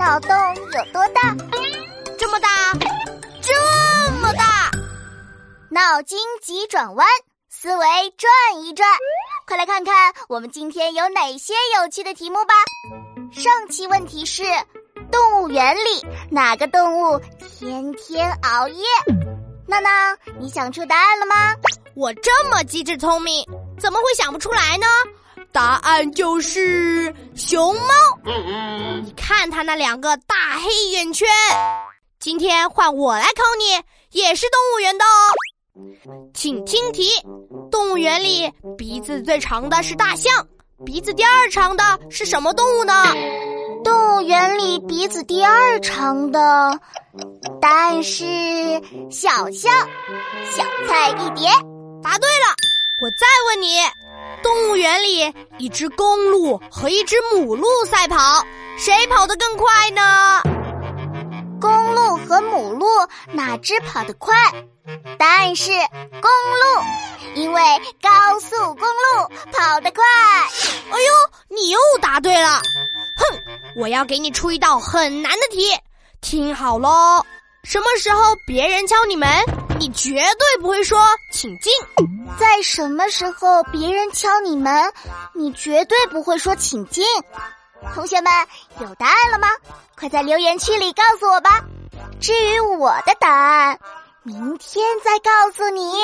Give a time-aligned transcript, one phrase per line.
[0.00, 1.36] 脑洞有多大？
[2.18, 2.48] 这么大，
[3.42, 4.70] 这么大！
[5.68, 7.06] 脑筋急转弯，
[7.50, 7.86] 思维
[8.16, 8.32] 转
[8.62, 8.88] 一转，
[9.46, 12.54] 快来看看我们今天有哪些有趣的题目吧。
[13.30, 14.42] 上期问题是：
[15.12, 18.82] 动物园里哪个动物天天熬夜？
[19.66, 19.90] 闹闹，
[20.38, 21.54] 你想出答案了吗？
[21.94, 23.44] 我这么机智聪明，
[23.78, 24.86] 怎么会想不出来呢？
[25.52, 27.92] 答案就是熊猫。
[29.02, 31.28] 你看它那两个大黑眼圈。
[32.18, 33.82] 今天换我来考你，
[34.20, 35.18] 也是动物园的哦。
[36.34, 37.08] 请听题：
[37.70, 40.46] 动物园里鼻子最长的是大象，
[40.84, 43.06] 鼻子第二长的是什么动物呢？
[43.82, 46.78] 动物园里鼻子第二长的，
[47.60, 48.24] 答案是
[49.10, 49.72] 小象。
[50.50, 51.48] 小菜一碟，
[52.02, 52.54] 答对了。
[53.00, 53.78] 我再问你。
[54.42, 58.44] 动物园里，一只公鹿和一只母鹿赛跑，
[58.78, 60.42] 谁跑得更快呢？
[61.60, 62.86] 公鹿和母鹿
[63.32, 64.34] 哪只跑得快？
[65.18, 67.62] 答案是公鹿，因为
[68.02, 70.02] 高速公路跑得快。
[70.90, 71.12] 哎呦，
[71.48, 72.60] 你又答对了！
[73.16, 73.38] 哼，
[73.76, 75.70] 我要给你出一道很难的题，
[76.20, 77.24] 听好喽。
[77.62, 79.28] 什么时候别人敲你门，
[79.80, 81.00] 你绝对不会说
[81.32, 81.72] “请进”。
[82.38, 84.92] 在什么时候别人敲你门，
[85.32, 87.02] 你绝对不会说“请进”。
[87.94, 88.30] 同学们
[88.78, 89.48] 有答案了吗？
[89.98, 91.64] 快在留言区里告诉我吧。
[92.20, 93.80] 至于我的答案，
[94.22, 95.94] 明天再告诉你。